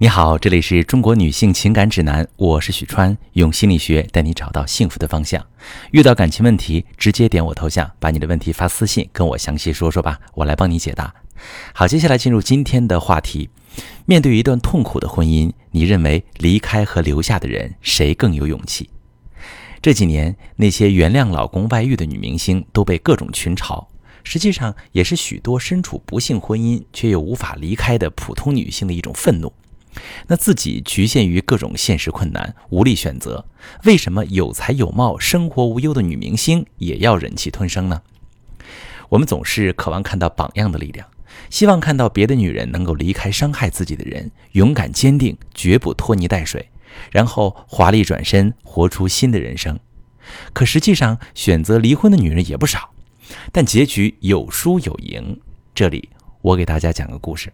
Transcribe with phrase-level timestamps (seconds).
[0.00, 5.44] 你好，这里是中国女性情感指南，我是许川，用心理学带你找到幸福的方向。
[5.90, 11.12] 遇到感情问题，直接点我头像，把你的问题发私信跟我详细说说吧，我来帮你解答。
[11.74, 13.50] 好，接下来进入今天的话题。
[14.06, 18.88] 面对一段痛苦的婚姻，你认为离开和留下的人谁更有勇气？
[19.82, 23.84] 这几年，那些原谅老公外遇的女明星都被各种群嘲，
[24.22, 29.52] 实际上也是许多身处不幸婚姻却又无法离开的普通女性的一种愤怒。
[30.26, 33.44] 那自己局限于各种现实困难，无力选择，
[33.84, 38.02] 为什么有才有貌、生活无忧的女明星也要忍气吞声呢？
[39.08, 41.06] 我们总是渴望看到榜样的力量，
[41.48, 46.68] 希望看到别的女人能够离开伤害自己的人，勇敢坚定，绝不拖泥带水，
[47.10, 49.78] 然后华丽转身，活出新的人生。
[50.52, 52.90] 可实际上，选择离婚的女人也不少，
[53.50, 55.40] 但结局有输有赢。
[55.74, 56.10] 这里，
[56.42, 57.50] 我给大家讲个故事。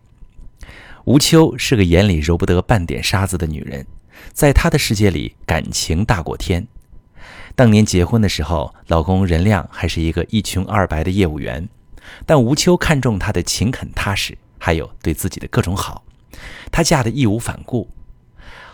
[1.04, 3.86] 吴秋是个眼里揉不得半点沙子的女人，
[4.32, 6.66] 在她的世界里，感情大过天。
[7.54, 11.68] 当年结婚的时候，老公任亮还是一个一穷二白的业务员，
[12.24, 16.04] 但吴秋看中他的勤恳踏实，还有对自己的各种好，
[16.72, 17.90] 她嫁得义无反顾。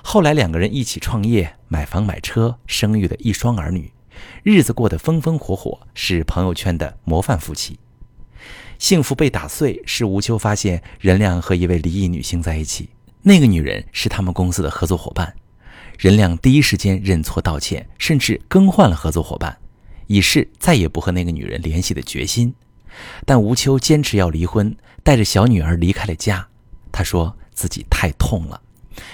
[0.00, 3.92] 后来两个人一起创业，买房买车，生育了一双儿女，
[4.44, 7.80] 日子过得风风火火，是朋友圈的模范夫妻。
[8.80, 12.88] 幸福被打碎，是吴秋发现任亮和一位离异女性在一起。
[13.20, 15.32] 那个女人是他们公司的合作伙伴。
[15.98, 19.54] 任亮第一时间认错道歉，甚至更换了合作伙伴，
[20.06, 22.54] 以示再也不和那个女人联系的决心。
[23.26, 26.48] 但吴秋坚持要离婚，带着小女儿离开了家。
[26.90, 28.62] 他说自己太痛了，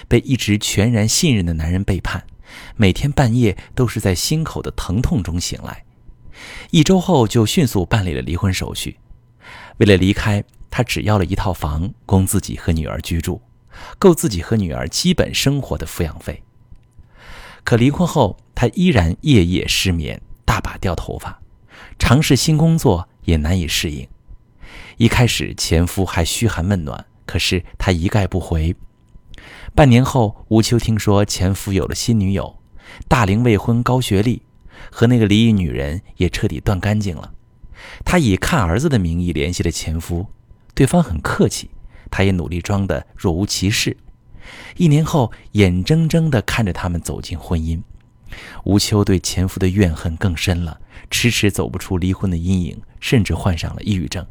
[0.07, 2.23] 被一直全然信任的男人背叛，
[2.77, 5.83] 每天半夜都是在心口的疼痛中醒来。
[6.71, 8.97] 一周后就迅速办理了离婚手续。
[9.77, 13.41] 为了离开，他只要了一套房供自己和女儿居住，
[13.97, 16.43] 够自己和女儿基本生活的抚养费。
[17.63, 21.39] 可离婚后，他依然夜夜失眠，大把掉头发，
[21.99, 24.07] 尝试新工作也难以适应。
[24.97, 28.75] 一开始前夫还嘘寒问暖，可是他一概不回。
[29.75, 32.57] 半年后，吴秋听说前夫有了新女友，
[33.07, 34.41] 大龄未婚高学历，
[34.89, 37.33] 和那个离异女人也彻底断干净了。
[38.05, 40.27] 她以看儿子的名义联系了前夫，
[40.73, 41.69] 对方很客气，
[42.09, 43.95] 她也努力装得若无其事。
[44.77, 47.81] 一年后，眼睁睁地看着他们走进婚姻，
[48.63, 50.79] 吴秋对前夫的怨恨更深了，
[51.09, 54.25] 迟迟走不出离婚的阴影，甚至患上了抑郁症。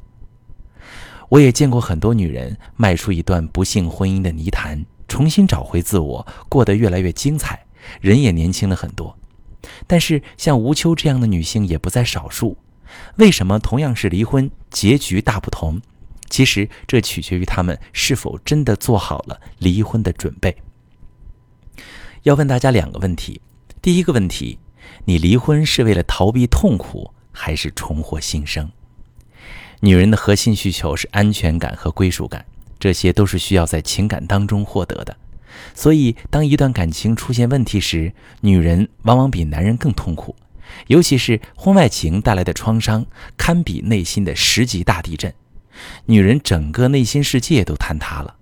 [1.29, 7.67] 我也见过很多女人迈出一段不幸婚姻的泥潭，重新找回自我，过得越来越精彩，
[8.01, 9.19] 人也年轻了很多。
[9.87, 12.57] 但是，像吴秋这样的女性也不在少数。
[13.17, 15.81] 为什么同样是离婚，结局大不同？
[16.29, 20.57] 其实这取决于他们是否真的做好了离婚的准备。
[22.25, 23.41] 要问大家两个问题：
[23.81, 24.59] 第一个问题，
[25.05, 28.71] 你离婚是为了逃避痛苦，还是重获新生？
[29.81, 32.45] 女人的核心需求是安全感和归属感，
[32.81, 35.17] 这些都是需要在情感当中获得的。
[35.75, 40.35] 所以，当一段感情出现问题时，女人往往比男人更痛苦。
[40.89, 43.05] 尤其是婚外情带来的创伤，
[43.37, 45.33] 堪比内心的十级大地震，
[46.07, 48.37] 女人整个内心世界都坍塌了。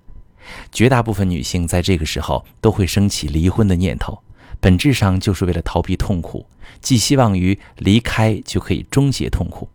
[0.70, 4.22] 绝大部分女性在这个时候都会升起离婚的念头，
[4.60, 6.46] 本质上就是为了逃避痛苦，
[6.80, 9.68] 寄希望于离开就可以终结痛苦。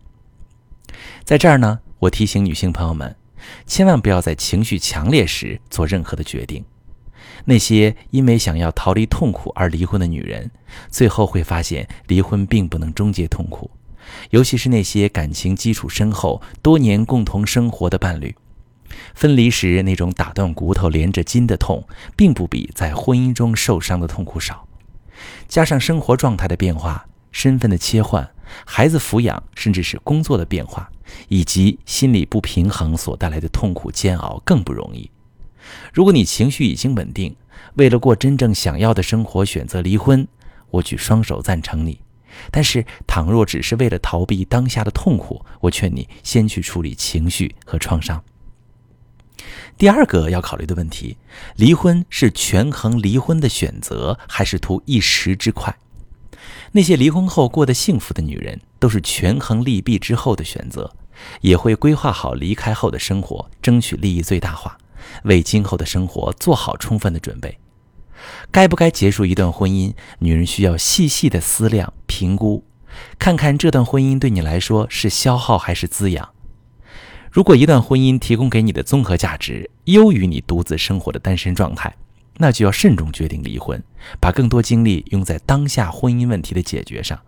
[1.24, 3.16] 在这儿呢，我提醒女性朋友们，
[3.66, 6.64] 千万不要在情绪强烈时做任何的决定。
[7.44, 10.50] 那些因为想要逃离痛苦而离婚的女人，
[10.88, 13.70] 最后会发现离婚并不能终结痛苦。
[14.30, 18.34] 尤其是那些感情基础深厚、多年共同生活的伴侣，
[19.14, 21.86] 分离时那种打断骨头连着筋的痛，
[22.16, 24.66] 并不比在婚姻中受伤的痛苦少。
[25.46, 28.28] 加上生活状态的变化、身份的切换、
[28.64, 30.90] 孩子抚养，甚至是工作的变化，
[31.28, 35.08] 以及心理不平衡所带来的痛苦煎熬，更不容易。
[35.92, 37.34] 如果你情绪已经稳定，
[37.74, 40.26] 为了过真正想要的生活选择离婚，
[40.70, 42.00] 我举双手赞成你。
[42.50, 48.22] 但是，倘若只是为了逃避当下的痛苦，我劝你先去处理情绪和创伤。
[49.76, 51.16] 第二个要考虑的问题：
[51.56, 55.76] 离婚是权衡离婚的选择，还是图一时之快？
[56.72, 60.94] 那些离婚后过得幸福的女人，都是权衡利弊之后的选择，
[61.40, 64.78] 也会规划好离开后的生活，争取利益最大化。
[65.24, 67.58] 为今后的生活做好充分的准备。
[68.50, 72.64] 该不该结束一段婚姻，女人需要细细的思量评估，
[73.18, 76.28] 看看这段婚姻对你来说是消耗还是滋养。
[77.30, 81.94] 如果一段婚姻提供给你的综合价值优于你独自生活的单身状态，
[82.38, 83.82] 那就要慎重决定离婚，
[84.20, 87.18] 把更多精力用在当下婚姻问题的解决上。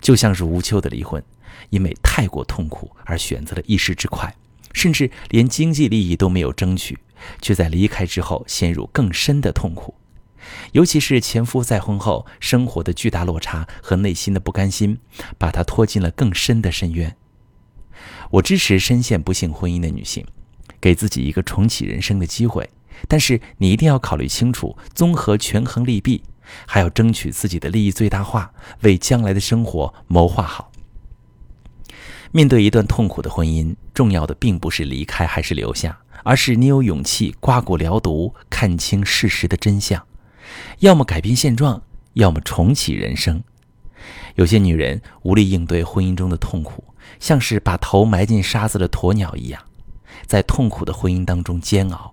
[0.00, 1.22] 就像是吴秋的离婚，
[1.70, 4.34] 因为太过痛苦而选择了一时之快，
[4.74, 6.98] 甚至连经济利益都没有争取，
[7.40, 9.94] 却在离开之后陷入更深的痛苦。
[10.72, 14.98] 尤其是前夫再婚后生活的巨大落差和内心的不甘心，
[15.38, 17.16] 把她拖进了更深的深渊。
[18.32, 20.26] 我支持深陷不幸婚姻的女性，
[20.80, 22.68] 给自己一个重启人生的机会。
[23.08, 26.22] 但是你一定要考虑清楚，综合权衡利弊，
[26.66, 30.70] 还要争取自己的利益最大化，为将来的生活谋划好。
[32.36, 40.04] 面对一段痛苦的婚姻，重要的并不是离开还是留下，而是你有勇气刮骨疗毒，看清事实的真相。
[40.80, 41.80] 要么改变现状，
[42.14, 43.40] 要么重启人生。
[44.34, 46.82] 有些女人无力应对婚姻中的痛苦，
[47.20, 49.62] 像是把头埋进沙子的鸵鸟一样，
[50.26, 52.12] 在痛苦的婚姻当中煎熬；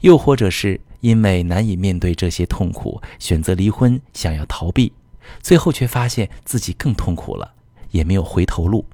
[0.00, 4.92] 又或者是因为难以面对这些痛苦，选择离婚，想要逃避，
[5.40, 7.52] 最后却发现自己更痛苦了，
[7.92, 8.84] 也没有回头路。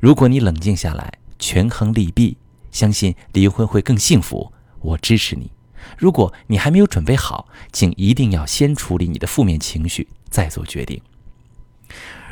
[0.00, 2.36] 如果你冷静下来，权衡利弊，
[2.70, 4.52] 相信离婚会更幸福。
[4.80, 5.50] 我支持你。
[5.96, 11.00] 如果你还没有准备好，请一定要先处理你的负面情绪，再做决定。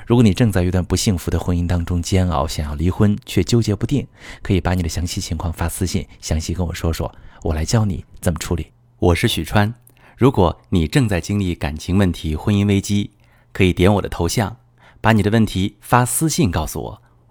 [0.06, 4.06] 如果你正在一段不幸福的婚姻当中煎熬，想要离婚却纠结不定，
[4.42, 8.66] 可以把你的详细情况发私信，详细跟我说说，我来教你怎么处理。
[8.98, 9.72] 我是许川。
[10.16, 13.12] 如果你正在经历感情问题、婚姻危机，
[13.52, 14.58] 可以点我的头像，
[15.00, 17.02] 把你的问题发私信告诉我，